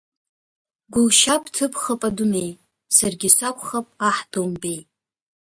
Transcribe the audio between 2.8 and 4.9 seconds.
Саргьы сакәхап аҳ домбеи!